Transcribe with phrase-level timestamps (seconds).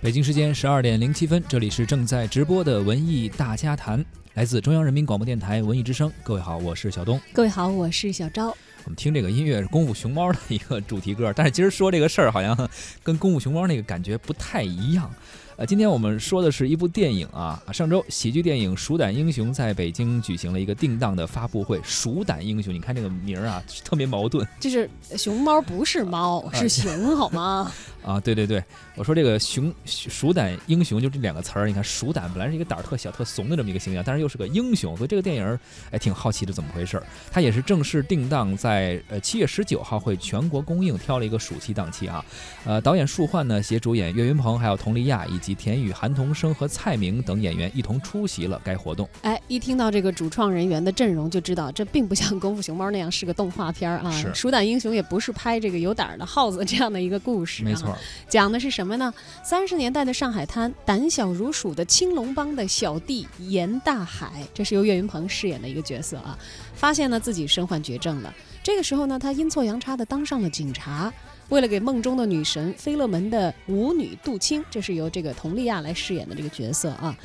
[0.00, 4.02] 北京时间十二点零七分，这里是正在直播的文艺大家谈，
[4.32, 6.10] 来自中央人民广播电台文艺之声。
[6.22, 7.20] 各位好，我是小东。
[7.34, 8.46] 各位好，我是小昭。
[8.46, 12.56] 我们听这个音乐是《功夫熊猫》的一个主题歌，但是今儿说这个事儿好像
[13.02, 15.14] 跟《功夫熊猫》那个感觉不太一样。
[15.56, 17.62] 呃，今天我们说的是一部电影啊。
[17.72, 21.80] 上周喜剧电影《鼠胆英雄》在北京举行了一个定档的发布会。
[21.84, 24.44] 鼠胆英雄，你看这个名儿啊，特别矛盾。
[24.58, 27.70] 这是熊猫不是猫，是熊，好吗？
[28.02, 28.62] 啊，对对对，
[28.96, 35.58] 我说这个熊鼠胆英雄就这两个词儿，你看鼠胆本来是一个胆儿特小、特怂的这么一个形象，但是又是个英雄，所以这个电影
[35.92, 37.06] 哎挺好奇的怎么回事儿。
[37.30, 42.24] 它也是正式定档在呃七月十九号会全国公映，挑了一个暑期档期啊。
[42.64, 49.06] 呃，导演树焕呢携主演岳云鹏、还有佟丽娅以及田雨、韩童生和蔡明等演员一同出席了该活动。
[49.20, 54.10] 哎，一听到这个主创人员的阵容，就知道这并不像《功夫熊猫》那样是个动画片啊。
[54.10, 54.34] 是。
[54.34, 57.62] 鼠胆英雄也不是拍这个有胆儿的耗子这样的一个故事。
[57.62, 57.94] 没错。
[58.26, 59.12] 讲的是什么呢？
[59.42, 66.38] 三十年代的上海滩，胆小如鼠的青龙帮的小弟严大海，这是由岳云鹏饰演的一个角色啊。
[66.74, 71.12] 发现呢自己身患绝症了，这个时候呢，他阴错阳差的当上了警察。
[71.50, 77.16] 为了给梦中的女神飞乐门的舞女杜青，这是由这个佟丽娅来饰演的这个角色啊，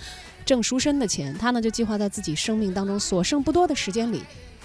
[0.45, 4.21] 挣赎身的钱，他呢就计划在自己生命当中所剩不多的时间里。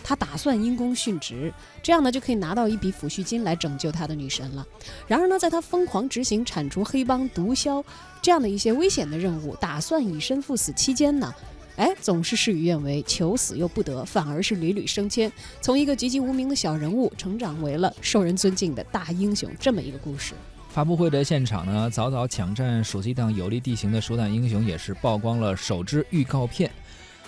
[0.07, 1.51] 他打算因公殉职，
[1.83, 4.67] 这样呢就可以拿到一笔抚恤金来拯救他的女神了。
[5.07, 7.83] 然而呢，在他疯狂执行铲除黑帮毒枭
[8.21, 11.35] 这样的一些危险的任务，打算以身赴死期间呢，
[11.77, 15.31] 哎，总是事与愿违，求死又不得，反而是屡屡升迁，
[15.61, 20.35] 从一个籍籍无名的小人物，成长为了受人尊敬的大英雄，这么一个故事。
[20.71, 26.71] 发布会的现场呢，早早抢占暑期档有利地形的《首档英雄》也是曝光了首支预告片。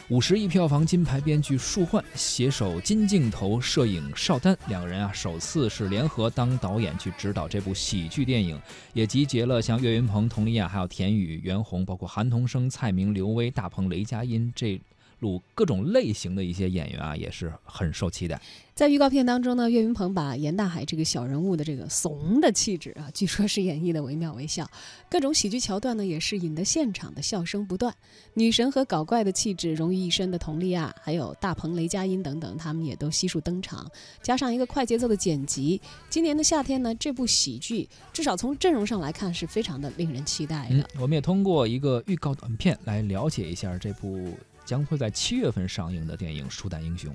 [0.08, 8.56] 五十亿票房金牌编剧树焕携手金镜头摄影邵丹两个人啊，首次是联合当导演去指导这部喜剧电影，
[8.92, 14.80] 也集结了像岳云鹏、佟丽娅、还有田雨、袁弘，包括韩童生、蔡明、刘威、大鹏、雷佳音这。
[15.20, 18.40] 录各种类型的一些演员啊，也是很受期待。
[18.74, 24.70] 在预告片当中呢，岳云鹏把严大海这个小人物的这个怂的气质啊，据说是演绎的惟妙惟肖。
[25.08, 27.94] 各种喜剧桥段呢，也是引得现场的笑声不断。
[28.34, 33.90] 女神和搞怪的气质融于一身的佟丽娅，还有大鹏、雷佳音等等，他们也都悉数登场。
[34.20, 40.86] 加上一个快节奏的剪辑，今年的夏天呢，这部喜剧至少从阵容上来看，是非常的令人期待的。
[41.00, 44.34] 我们也通过一个预告短片来了解一下这部。
[44.66, 47.14] 将会在七月份上映的电影《鼠胆英雄》。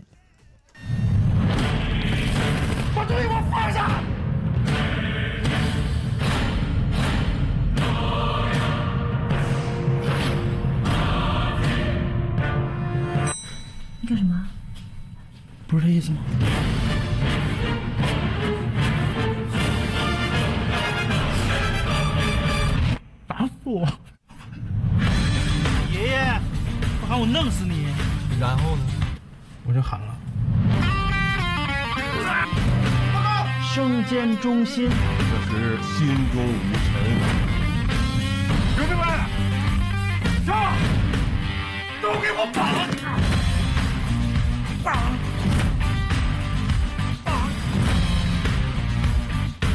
[2.95, 4.01] 把东西给我放下！
[14.00, 14.47] 你干什么？
[15.67, 16.19] 不是这意思吗？
[23.28, 23.85] 打死我！
[27.11, 27.88] 喊我弄死你，
[28.39, 28.83] 然后呢？
[29.66, 30.16] 我就喊了。
[33.61, 34.95] 生煎中心，这
[35.44, 36.89] 时心中无尘。
[38.77, 39.03] 兄弟们，
[40.45, 40.72] 上！
[42.01, 42.63] 都给我绑！
[44.81, 44.95] 绑！
[47.25, 47.28] 绑！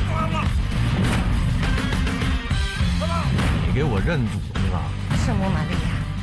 [0.08, 0.42] 绑了！
[3.66, 4.80] 你给我认主是吧？
[5.26, 5.76] 圣母玛利亚。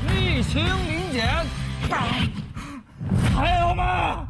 [0.06, 0.66] 沥青
[1.14, 1.46] 临检，
[3.36, 4.28] 还有吗？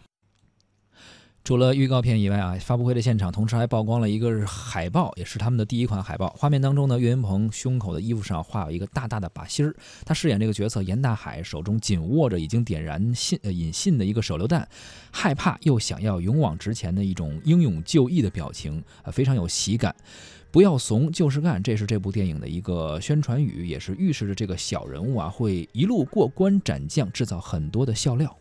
[1.44, 6.34] 除了预告片以外啊，发布会的现场同时还曝光了一个海报，也是他们的第一款海报。
[6.38, 14.66] 画面当中呢，岳云鹏胸口的衣服上画有一个大大的靶心儿，他饰演这个角色严大海，手中紧握着已经点燃信呃引信的一个手榴弹，
[15.12, 19.94] 害怕又想要勇往直前的一种英勇就义的表情啊，非常有喜感。
[20.50, 28.34] 不要怂，就是干，这是这部电影的一个宣传语，也是预示着这个小人物啊会一路过关斩将，制造很多的笑料。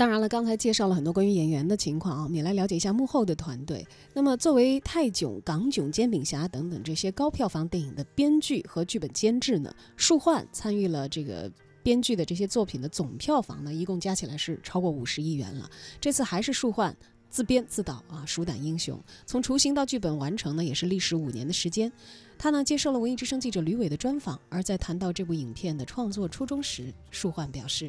[0.00, 3.86] 当然了，刚才介绍了很多关于演员的情况啊，你来了解一下幕后的团队。
[4.14, 11.52] 那么，作为泰囧、港囧、煎饼侠等等这些高票房电影的编剧和剧本监制呢，树焕参与了这个
[11.82, 15.68] 编剧的这些作品的总票房呢，一共加起来是超过五十亿元了。
[16.00, 16.96] 这次还是树焕。
[17.28, 21.92] 自编自导啊，《鼠胆英雄》从雏形到剧本完成呢，也是历时五年的时间。
[22.38, 27.88] 他呢接受了文艺之声记者吕伟的专访，而在谈到这部影片的创作初衷时，树焕表示：“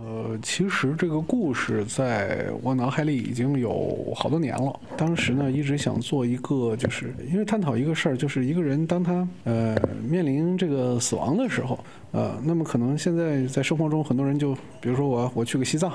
[0.00, 4.78] 呃，其实这个故事在我脑海里已经有好多年了。
[4.96, 9.76] 当时呢，一直想做一个，就是因为探讨一个事儿，就是一个人当他呃
[10.08, 11.78] 面临这个死亡的时候，
[12.12, 15.92] 呃，那么可能现在在生活中很多人就，比如说我我去个西藏。”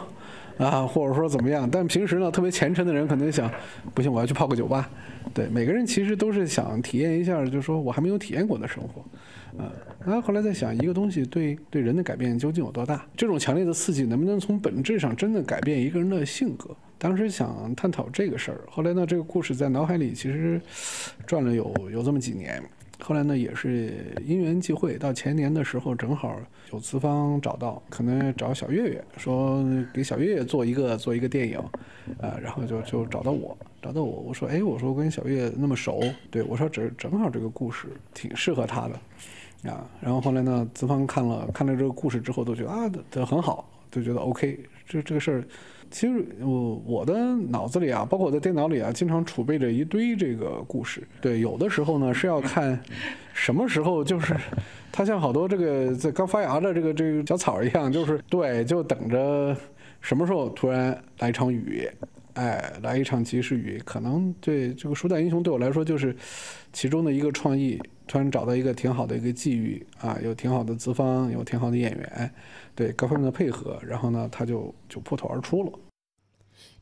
[0.59, 1.67] 啊，或者说怎么样。
[1.67, 3.49] 但平时呢，特别虔诚的人可能想，
[3.95, 4.87] 不行，我要去泡个酒吧。
[5.33, 9.03] 对，每个人其实都是想体验一下，就是说我还没有体验过的生活。
[9.57, 9.71] 啊，
[10.05, 13.05] 然后后来在想，一个东西对对人的改变究竟有多大？
[13.15, 16.75] 这种强烈的刺激能不能从本质上真的改变一个人的性格？
[16.97, 18.61] 当时想探讨这个事儿。
[18.69, 20.59] 后来呢，这个故事在脑海里其实
[21.25, 22.63] 转了有有这么几年。
[22.99, 26.39] 后来呢，也是因缘际会，到前年的时候，正好
[26.71, 29.61] 有资方找到，可能找小岳岳，说
[29.93, 31.57] 给小岳岳做一个做一个电影，
[32.21, 36.01] 啊，然后就就找到我，找到我，我说，哎，我说我跟小岳那么熟，
[36.31, 38.97] 对我说正正好这个故事挺适合他的。
[39.63, 44.59] 啊，然后后来呢，资方看了看了这个故事之后，都觉得啊，这很好，就觉得 OK。
[44.85, 45.43] 这这个事儿，
[45.89, 51.01] 其实我我的脑子里啊，包括我的电脑里啊，经常储备着一堆这个故事。
[51.21, 52.77] 对，有的时候呢是要看
[53.33, 54.35] 什么时候，就是
[54.91, 59.55] 它像好多这个在刚发芽的这个这个小草一样，就是对，就等着
[60.01, 61.89] 什么时候突然来一场雨。
[62.33, 66.15] 哎，来一场及时雨，可能对这个《书弹英雄》对我来说就是
[66.73, 67.79] 其中的一个创意。
[68.07, 72.31] 突然找到一个挺好的一个际遇啊，有挺好的资方，有挺好的演员，
[72.75, 75.71] 对各方面的配合，然后呢，他就就破土而出了。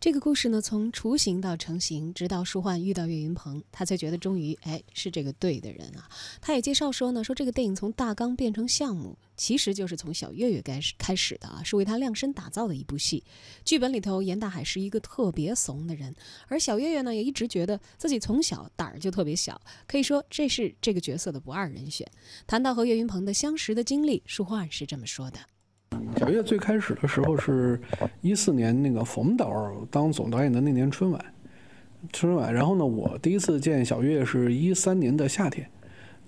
[0.02, 6.10] 这个故事呢，从雏形到成型，直到舒焕遇到岳云鹏，他才觉得终于哎是这个对的人啊。
[6.42, 13.24] 他也介绍说呢，说这个电影从大纲变成项目，其实就是从小岳岳开始开始的啊，是为他量身打造的一部戏。
[13.64, 16.16] 剧本里头，严大海是一个特别怂的人，
[16.48, 22.10] 而小岳岳呢，也一直觉得自己从小胆儿就特别小，可以说这是这个角色的不二人选。
[22.48, 25.38] 谈到和岳云鹏的相识的经历，舒焕是这么说的。
[26.18, 27.80] 小岳最开始的时候是
[28.22, 31.26] 一四年那个冯导当总导演的那年春晚，
[32.14, 32.54] 春晚。
[32.54, 35.68] 然后呢，我第一次见小岳是一三年的夏天，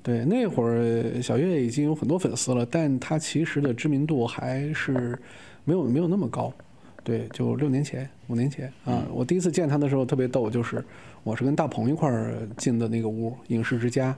[0.02, 5.18] 对，那会儿小岳已经有很多粉丝了，但他其实的知名度还是
[5.64, 6.52] 没有没有那么高。
[7.04, 10.84] 对，就六年前、五年前啊，我第一次见他的时候特别逗，就是
[11.24, 14.16] 我是跟大鹏一块儿进的那个屋，影视之家。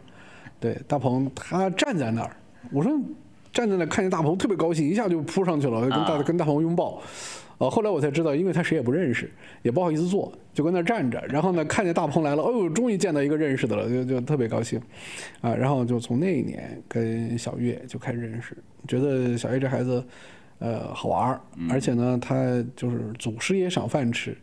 [0.59, 2.36] 对，大鹏他站在那儿，
[2.71, 2.92] 我说。
[3.56, 7.02] 站在那看见大鹏特别高兴，一下就扑上去了，跟大跟大鹏拥抱。
[7.57, 9.31] 呃，后来我才知道，因为他谁也不认识，
[9.62, 11.24] 也不好意思坐，就跟那站着。
[11.30, 14.78] 然后呢，看见大鹏来了，哦呦，终于见到一个认识的了，就就特别高兴。
[15.40, 18.57] 啊，然后就从那一年跟小月就开始认识，
[18.90, 20.04] 觉得小月这孩子，
[20.60, 24.38] 呃，好玩儿，而且呢，他就是祖师爷赏饭吃。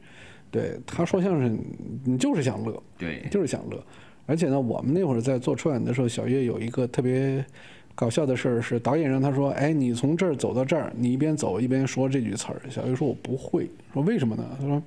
[0.50, 1.58] 对，他说相声，
[2.06, 3.78] 你就是想乐，对，就是想乐。
[4.24, 7.44] 而且呢，我们那会儿在做春晚的时候，小月有一个特别。
[7.94, 14.44] 搞笑的事儿是导演让他说：“哎，你从这儿走到这儿，你一边走一边说这句词儿。”小鱼说：“我不会。”说为什么呢？
[14.58, 14.82] 他说：“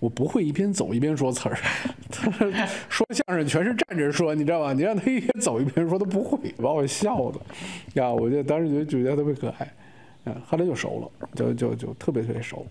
[0.00, 1.58] 我不会一边走一边说词儿。”
[2.10, 2.50] 他说
[2.88, 4.72] 说相声全是站着说，你知道吧？
[4.72, 7.40] 你让他一边走一边说，他不会，把我笑的
[7.94, 8.10] 呀！
[8.10, 9.74] 我就当时觉得觉得特别可爱，
[10.24, 12.66] 嗯，后来就熟了，就就就特别特别熟。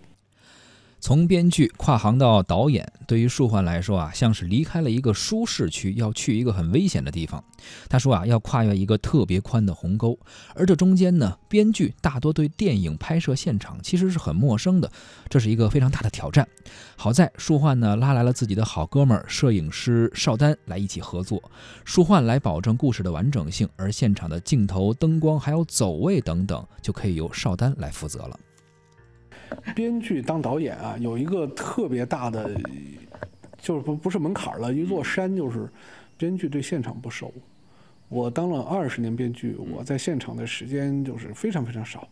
[1.00, 7.42] 从编剧跨行到导演，对于舒焕来说啊，像是离开了一个舒适区，要去一个很危险的地方。
[7.88, 10.18] 他说啊，要跨越一个特别宽的鸿沟，
[10.56, 14.92] 而这中间呢，编剧大多对电影拍摄现场其实是很陌生的，
[15.30, 16.48] 这是一个非常大的挑战。
[16.96, 21.42] 好在舒焕呢拉来了自己的好哥们儿摄影师邵丹来一起合作，
[21.86, 28.38] 舒焕来保证故事的完整性，而现场的镜头、灯光还有走位等等，就可以由邵丹来负责了。
[29.76, 32.50] 编剧当导演啊，有一个特别大的，
[33.60, 35.68] 就是不不是门槛了，一座山就是，
[36.18, 37.34] 编剧对现场不熟。
[38.10, 42.08] 我当了二十年编剧，我在现场的时间就是非常非常少，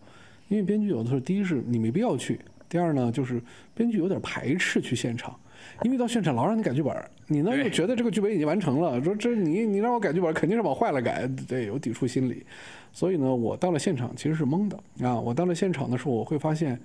[0.50, 3.42] 因为编剧有的时候，第一是你没必要去，第二呢就是
[3.74, 5.40] 编剧有点排斥去现场，
[5.84, 6.94] 因为到现场老让你改剧本，
[7.28, 12.46] 你呢又觉得这个剧本已经完成了，说这你你让我改剧本，肯定是往坏了改，对，有抵触心理。
[12.92, 15.20] 所以呢，我到了现场其实是懵的啊！
[15.20, 16.80] 我到了现场的时候，我会发现，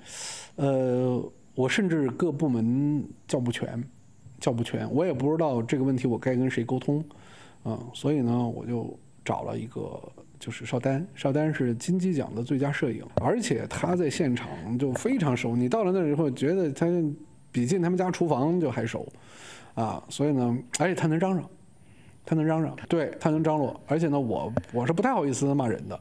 [0.56, 1.22] 呃，
[1.54, 3.80] 我甚至各部门叫不全，
[4.40, 7.04] 叫不全，我也不知道这个问题我该跟谁沟通，
[7.62, 10.02] 啊，所以呢，我就找了一个
[10.40, 16.86] 就是邵丹，邵丹是金鸡奖的最佳摄影，而且他在现场就非常熟，你到了那以后觉得他
[17.52, 19.06] 比进他们家厨房就还熟，
[19.74, 21.48] 啊，所以呢，而且他能嚷嚷。
[22.22, 26.00] 他能嚷嚷，对他能张罗，而且呢，我我是不太好意思骂人的，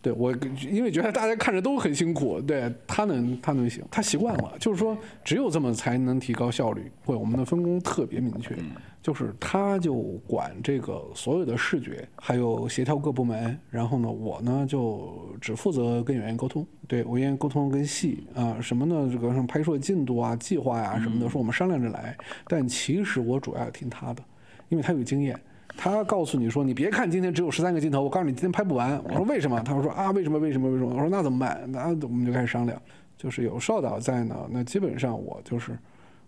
[0.00, 0.32] 对我
[0.70, 6.90] 因为觉得大家看着都很辛苦，对他能他能行，他习惯了，就是说只有这么才能提高效率。
[7.04, 8.56] 会我们的分工特别明确，
[9.02, 9.94] 就是他就
[10.26, 19.10] 管这个所有的视觉，还有协调各部门，然后呢，我呢就只负责跟演员沟通，对我演员沟通跟戏啊什么呢？
[19.12, 22.16] 这个什么拍摄进度啊、计划呀什么的，说我们商量着来。
[22.46, 24.22] 但其实我主要要听他的，
[24.68, 25.38] 因为他有经验。
[25.80, 30.36] 他告诉你说：“你别看今天只有十三个镜头，我告诉你今天拍不完。”我说：“为什么？”他说：“啊，为什么？
[30.40, 30.68] 为什么？
[30.68, 32.76] 为什么？”我说：“那怎么办？”那我们就开始商量。
[33.16, 35.76] 就是有邵导在呢，那基本上我就是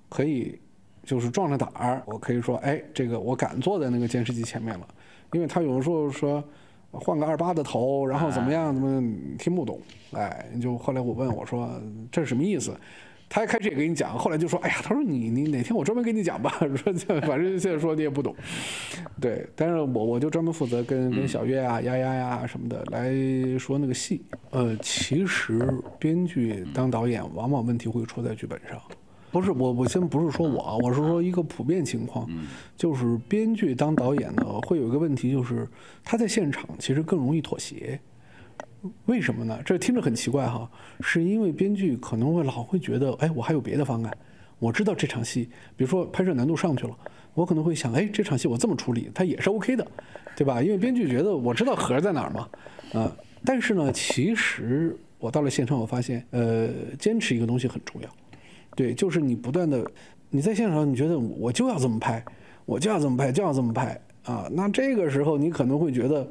[0.08, 0.58] 可以
[1.04, 4.86] 就是壮着胆儿，我可以说，哎，这个我敢坐在那个监视器前面了，
[5.32, 6.42] 因为他有的时候说
[6.90, 9.00] 换个二八的头，然后怎么样，怎么
[9.38, 9.80] 听不懂，
[10.12, 11.70] 哎，就后来我问我说
[12.10, 12.72] 这是什么意思？
[13.32, 18.34] 他一开始也给你讲，后来就说，哎呀，他说你你哪天我专门给你讲吧， 说这反正现在说你也不懂，
[19.20, 23.08] 对，但是我我就专门负责跟跟小月啊、丫丫呀什么的来
[23.56, 24.20] 说那个戏。
[24.50, 25.60] 呃，其实
[25.96, 28.76] 编剧当导演，往往问题会出在剧本上。
[29.30, 32.28] 不是我，我先不是说我啊，我是说一个普遍情况，
[32.76, 35.68] 就是编剧当导演呢，会有一个问题，就是
[36.02, 38.00] 他在现场其实更容易妥协。
[39.06, 39.60] 为什么呢？
[39.64, 40.70] 这听着很奇怪哈，
[41.00, 44.16] 是因为编剧可能会老会觉得，哎，我还有别的方案。
[44.58, 46.96] 我知道这场戏，比如说拍摄难度上去了，
[47.34, 49.86] 我可能会想，哎，这场戏我这么处理，它也是 OK 的，
[50.36, 50.62] 对吧？
[50.62, 52.48] 因为编剧觉得我知道核在哪儿嘛，
[52.92, 53.16] 啊。
[53.42, 56.68] 但是呢，其实我到了现场，我发现，呃，
[56.98, 58.08] 坚持一个东西很重要，
[58.76, 59.82] 对，就是你不断的，
[60.28, 62.22] 你在现场，你觉得我就要这么拍，
[62.66, 64.48] 我就要这么拍，就要这么拍啊。
[64.52, 66.26] 那这个时候，你可能会觉得。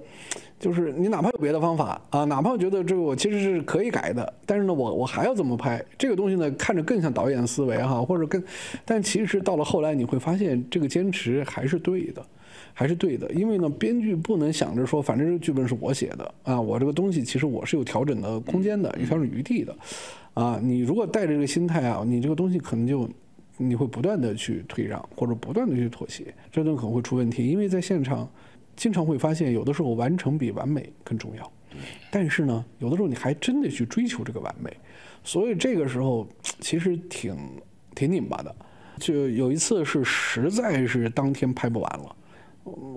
[0.59, 6.51] 就是你哪怕有别的方法啊，哪怕觉得这个我其实是可以改的，但是呢，我我还要怎么拍这个东西呢？
[6.51, 8.43] 看着更像导演思维哈，或者更，
[8.83, 12.21] 但其实到了后来你会发现，这个坚持还是对的，
[12.73, 13.31] 还是对的。
[13.31, 19.73] 因为呢，编剧不能想着说，反正这个剧本是我写的啊，我这个东西其实我是有调整的空间的，有调整余地的，
[20.33, 23.09] 啊，你如果带着这个心态啊，你这个东西可能就
[23.59, 28.27] 你会不断的去退让，或者不断的去妥协，这都可能会出问题，因为在现场。
[28.75, 31.51] 经常会发现，有的时候完成比完美更重要。
[32.09, 34.71] 但是呢，有的时候你还真得去追求这个完美，
[35.21, 36.25] 所以这个时候
[36.61, 37.35] 其实挺
[37.93, 38.55] 挺拧巴的。
[38.97, 42.15] 就有一次是实在是当天拍不完了，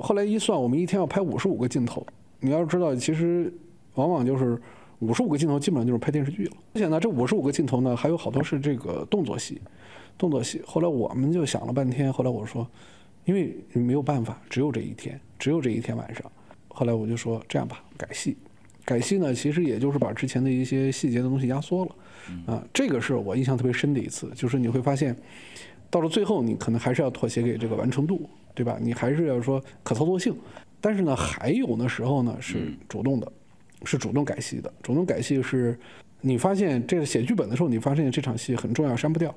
[0.01, 2.07] 后来一算，我们一天要拍五十五个镜头。
[2.39, 3.53] 你要知道，其实
[3.95, 4.57] 往往就是
[5.01, 6.53] 五十五个镜头，基本上就是拍电视剧了。
[6.75, 9.61] 而且呢，这五十五个镜头呢，还有好多是这个动作戏，
[10.17, 10.61] 动作戏。
[10.67, 12.67] 后来我们就想了半天，后来我说。
[13.25, 16.29] 因为没有办法，只有这一天，只有这一天晚上。
[16.67, 18.37] 后来我就说这样吧，改戏。
[18.85, 21.95] 改戏呢，其实也就是把之前的一些细节的东西压缩了。
[22.47, 25.17] 啊，这个是我印象特别深的一次，就是你会发现，
[25.89, 28.77] 到了最后，你可能还是要妥协给这个完成度，对吧？
[28.83, 30.35] 你还是要说可操作性。
[30.81, 33.33] 但是呢，还有的时候呢是主动的，
[33.85, 34.73] 是主动改戏的。
[34.83, 35.79] 主动改戏是，
[36.23, 39.35] 你发现这个写剧本的时候，你发现这场戏很重要，删不掉。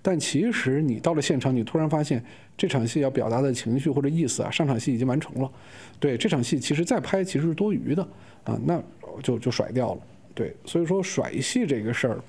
[0.00, 2.24] 但其实你到了现场，你突然发现
[2.56, 5.50] 这场戏要表达的情绪或者意思啊，上场戏已经完成了。
[5.98, 8.02] 对这场戏，其实再拍其实是多余的
[8.44, 8.80] 啊，那
[9.22, 10.00] 就就甩掉了。
[10.34, 12.20] 对，所以说甩戏这个事儿，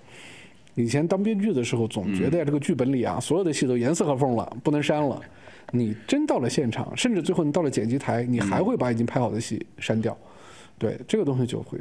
[0.73, 5.21] 以前当编剧的时候总觉得这个剧本里啊，所有的戏都严丝合缝了，不能删了。
[5.71, 10.17] 你真到了现场，甚至最后你到了剪辑台，你还会把已经拍好的戏删掉。
[10.79, 11.77] 对，这个东西就会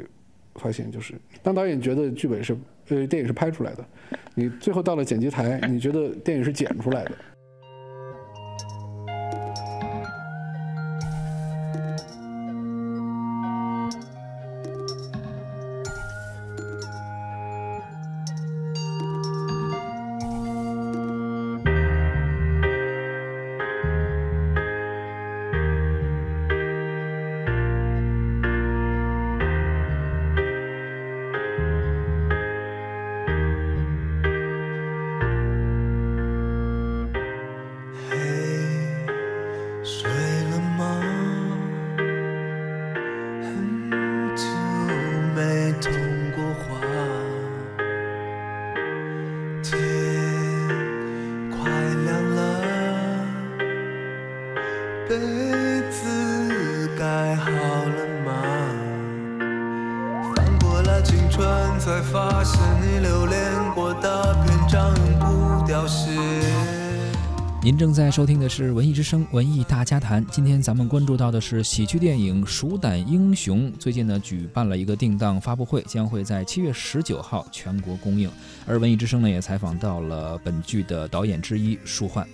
[0.55, 1.13] 发现，就是
[1.43, 2.57] 当导演觉得剧本是。
[2.91, 3.85] 呃，电影是拍出来的，
[4.33, 7.11] 你最后到了剪辑台，你觉得电影是剪出来的。
[67.69, 70.25] 您正在收听的是《文艺之声·文艺大家谈》。
[70.31, 78.27] 今天咱们关注到的是喜剧电影《鼠胆英雄》，最近呢举办了一个定档发布会，将会在七月十九号全国公映。
[78.65, 82.25] 而《文艺之声》呢也采访到了本剧的导演之一舒焕。《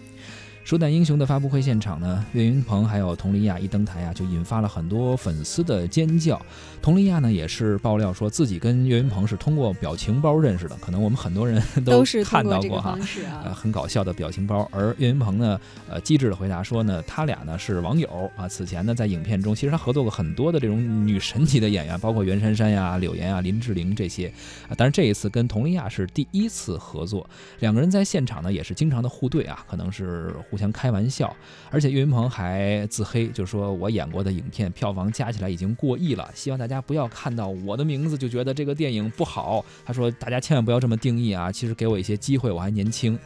[0.65, 6.43] 鼠胆英雄》的发布会现场呢，岳云鹏还有佟丽娅一登台啊，就引发了很多粉丝的尖叫。
[6.81, 12.97] 佟丽娅呢，也是爆料说自己跟岳云鹏是通过表情包认识的，可能我们很多人都看到过哈，
[13.43, 14.67] 呃，很搞笑的表情包。
[14.71, 18.47] 而岳云鹏呢，呃，机智的回答说呢，他俩呢是网友啊。
[18.49, 24.33] 此前呢，在影片中，其实他合作过很多的这种女神级的演员，包括袁姗姗呀、柳岩啊、林志玲这些
[24.67, 24.73] 啊。
[24.75, 27.29] 但是这一次跟佟丽娅是第一次合作，
[27.59, 30.65] 两个人在现场呢也是经常的互怼啊，可能是互。
[30.65, 31.31] 相开玩笑。
[31.69, 39.63] 而且岳云鹏还自黑，就说我演过的影片票房加起来已经过亿了，希望大家不要看到我的名字就觉得这个电影不好。
[39.85, 43.19] 他说大家千万不要这么定义啊，其实给我一些机会，我还年轻。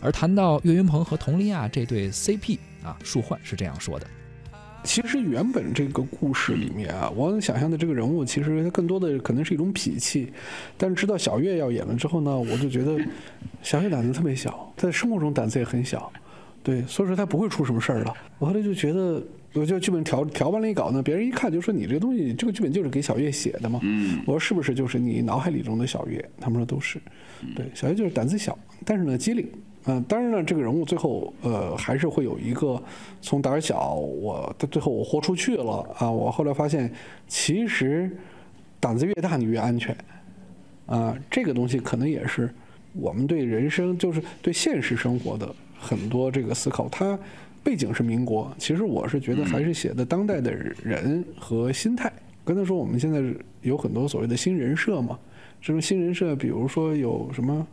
[0.00, 4.06] 而谈到岳云鹏和佟丽娅这对 CP 啊，舒焕是这样说的。
[4.84, 10.32] 其实原本这个故事里面啊，我想象的这个人物，其实他更多的可能是一种脾气。
[10.76, 12.98] 但是知道小岳要演了之后呢，我就觉得
[13.62, 16.12] 小岳胆子特别小，在生活中胆子也很小，
[16.62, 18.14] 对，所以说他不会出什么事儿了。
[18.38, 19.22] 我后来就觉得，
[19.54, 23.80] 我就剧本调调完了一稿呢，别人一看就说你这个东西，这个剧本就是给小月写的嘛。
[23.82, 24.20] 嗯。
[24.26, 26.24] 我说是不是就是你脑海里中的小月？
[26.40, 27.00] 他们说都是。
[27.56, 29.46] 对，小月就是胆子小，但是呢机灵。
[29.86, 32.80] 嗯，当然了，这个人物最后呃还是会有一个
[33.20, 36.08] 从胆小，我到最后我豁出去了啊！
[36.08, 36.88] 我后来发现，
[37.26, 38.08] 其实
[38.78, 39.96] 胆子越大你越安全
[40.86, 41.18] 啊！
[41.28, 42.48] 这个东西可能也是
[42.92, 45.52] 我们对人生，就是对现实生活的
[45.82, 46.88] 很多这个思考。
[46.88, 47.18] 他
[47.62, 52.10] 背景是民国，其实我是觉得还是写的当代的人和心态。
[52.44, 53.20] 刚才说我们现在
[53.60, 55.18] 有很多所谓的新人设嘛，
[55.60, 57.66] 这种新人设，比如说有什么？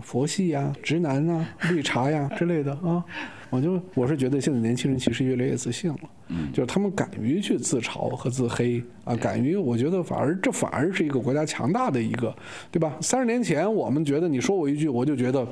[0.00, 3.04] 佛系呀，直男呐，绿茶呀之类的啊，
[3.50, 12.34] 我就我是觉得现在年轻人其实越来越自信了，嗯，就是他们敢于去自嘲和自黑啊，敢于，我觉得反而这反而是一个国家强大的一个，
[12.72, 12.96] 对吧？
[13.02, 15.46] 三十年前我们觉得你说我一句，我就觉得，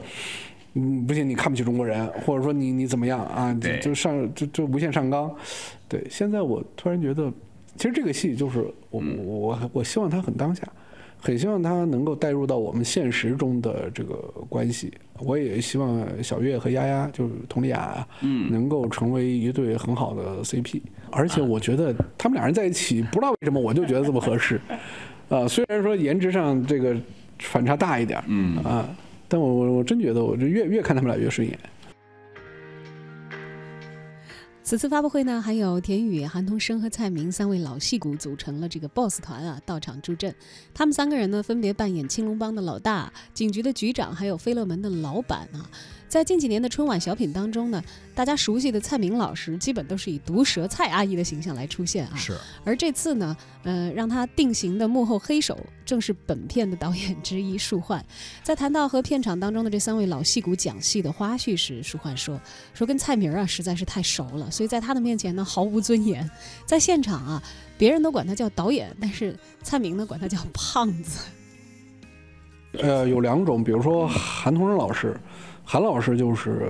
[0.75, 3.53] 嗯，不行，你看不起中国人，或者说你你怎么样啊？
[3.61, 5.35] 就就上就就无限上纲，
[5.89, 6.07] 对。
[6.11, 7.33] 现在我突然觉得，
[7.77, 10.63] 其实这个戏就是我我我希望它很当下。
[11.25, 14.15] 很希望它能够带入到我们现实中的这个
[14.49, 20.83] 关系，我也希望小月和丫丫就是佟丽娅，嗯，能够成为一对很好的 CP。
[21.13, 24.61] 而且我觉得他们俩人在一起，不知道为什么我就觉得这么合适，
[25.31, 26.97] 啊，虽然说颜值上这个
[27.39, 28.89] 反差大一点，嗯啊，
[29.33, 31.59] 但我我我真觉得我就越越看他们俩越顺眼。
[34.63, 40.35] 此次发布会呢，还有田雨、韩童生和蔡明三位老戏骨组成了这个 BOSS 团啊，到场助阵。
[40.75, 45.65] 他们三个人呢，分别扮演青龙帮的老大、警局的局长，还有飞乐门的老板啊。
[46.13, 47.83] 在近几年的春晚小品当中呢，
[48.15, 52.15] 大家熟悉的蔡明老师基本都是以毒舌蔡阿姨的形象来出现啊。
[52.15, 52.37] 是。
[52.67, 58.05] 而这次呢，呃，让他定型的幕后黑手正是本片的导演之一舒焕。
[58.43, 62.39] 在谈到和片场当中的这三位老戏骨讲戏的花絮时，舒焕说
[62.77, 66.31] ：“说跟蔡明啊实在是太熟了，所以在他的面前呢毫无尊严。
[66.67, 67.43] 在现场啊，
[67.79, 71.21] 别人都管他叫导演，但是蔡明呢管他叫胖子。”
[72.79, 75.19] 呃，有两种，比如说韩童生老师。
[75.73, 76.69] 韩老师就是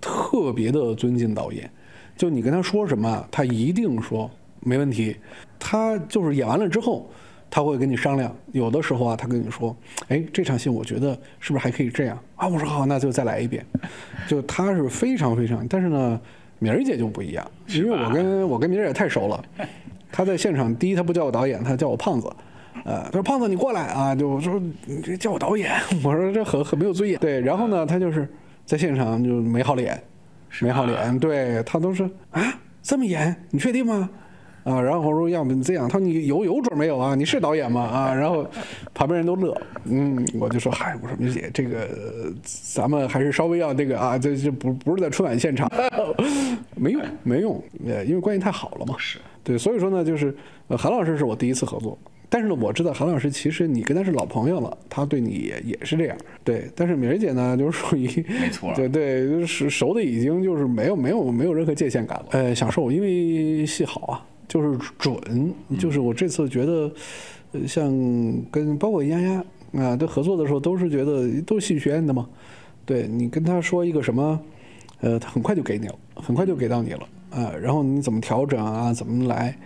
[0.00, 1.68] 特别的尊敬导演，
[2.16, 5.16] 就你跟他说什么，他一定说没问题。
[5.58, 7.10] 他就是演完了之后，
[7.50, 8.32] 他会跟你商量。
[8.52, 13.66] 有的时候啊，他跟你说：“哎，这场戏我觉得是不是还可以这样啊？”我说：“好，那就再来一遍。
[14.28, 16.20] ”就他是非常非常，但是呢，
[16.60, 19.44] 敏儿姐就不一样，因为我跟我跟敏儿姐太熟了。
[20.12, 22.32] 他在现场，第一他不叫我导演，他叫我胖子。
[22.86, 25.72] 呃，他说胖子你过来啊，就我说你这叫我导演，
[26.04, 27.18] 我说这很很没有尊严。
[27.18, 28.28] 对，然后呢，他就是
[28.64, 30.00] 在现场就没好脸，
[30.60, 34.08] 没好脸，对他都是啊这么演，你确定吗？
[34.62, 37.16] 啊，然后我说要不你这样，他说你有有准没有啊？
[37.16, 37.82] 你是导演吗？
[37.82, 38.46] 啊，然后
[38.94, 41.88] 旁边人都乐，嗯，我就说嗨，我说明姐这个
[42.72, 45.68] 咱们还是稍微要那个啊，这这不不是在春晚现场，
[46.76, 50.32] 没用没用，呃，因为关系太好了嘛，是对，所以说呢，就是
[50.68, 51.98] 韩老师是我第一次合作。
[52.28, 56.16] 但是呢，我知道韩老师其实你跟他是老朋友了，他对你也也是这样。
[56.42, 62.26] 对，但是敏儿姐呢，就是属于没错， 对对，就是熟的已经就是没有没有没有任何界限感了。
[62.30, 65.16] 呃，享受，因为戏好啊，就是准，
[65.78, 66.90] 就是我这次觉得，
[67.66, 67.88] 像
[68.50, 69.44] 跟包括丫丫
[69.80, 72.28] 啊，都合作的时候都是觉得都是戏剧院的嘛。
[72.84, 74.40] 对你跟他说一个什么，
[75.00, 77.52] 呃，他很快就给你了，很快就给到你了啊。
[77.60, 79.56] 然后你怎么调整啊，怎么来？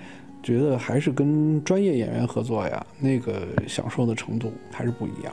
[0.42, 5.32] 觉得还是跟专业演员合作呀，那个享受的程度还是不一样。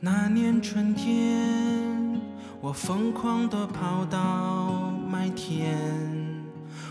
[0.00, 2.20] 那年春天，
[2.60, 6.17] 我疯狂地跑到麦田。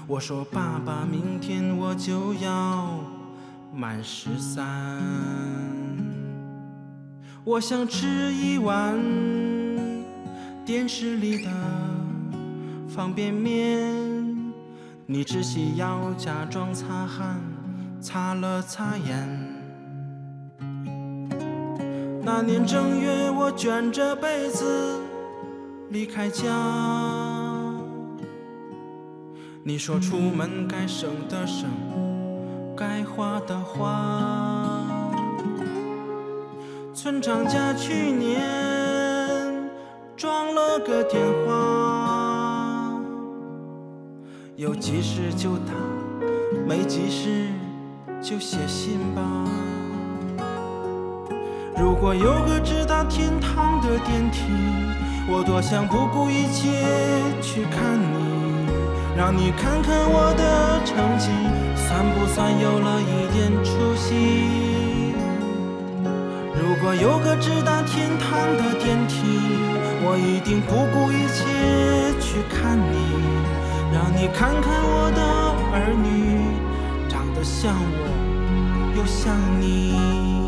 [0.07, 2.99] 我说：“爸爸，明天我就要
[3.73, 5.01] 满十三。
[7.43, 8.97] 我想吃一碗
[10.65, 11.51] 电视里的
[12.87, 13.93] 方便面。
[15.05, 17.39] 你只需要假装擦汗，
[18.01, 19.27] 擦了擦眼。
[22.21, 25.01] 那年正月，我卷着被子
[25.89, 27.25] 离开家。”
[29.67, 31.67] 你说出门该省的省，
[32.73, 34.81] 该花的花。
[36.93, 38.39] 村长家去年
[40.15, 42.97] 装了个电话，
[44.55, 45.73] 有急事就打，
[46.65, 47.49] 没急事
[48.21, 49.21] 就写信吧。
[51.77, 54.43] 如果有个直达天堂的电梯，
[55.27, 56.71] 我多想不顾一切
[57.41, 58.56] 去看你，
[59.17, 61.31] 让你看看我的成绩，
[61.75, 65.11] 算不算有了一点出息？
[66.53, 69.17] 如果有个直达天堂的电梯，
[70.05, 72.95] 我一定不顾一切去看你，
[73.91, 75.19] 让你看看我的
[75.73, 80.46] 儿女，长得像我，又像你。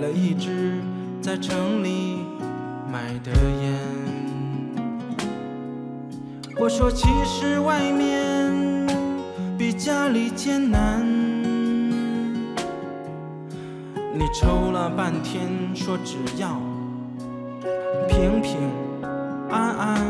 [0.00, 0.80] 了一支
[1.20, 2.18] 在城里
[2.92, 3.72] 买的烟。
[6.56, 8.86] 我说，其实外面
[9.58, 11.04] 比家里艰难。
[14.16, 16.60] 你抽了半天，说只要
[18.08, 18.56] 平平
[19.50, 20.00] 安安。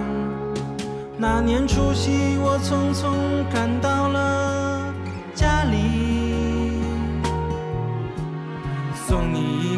[1.17, 3.07] 那年除夕，我匆匆
[3.51, 3.94] 赶到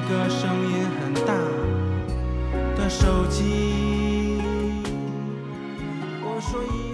[0.07, 1.35] 一个声音很大
[2.77, 4.39] 的手机。
[6.23, 6.86] 我说一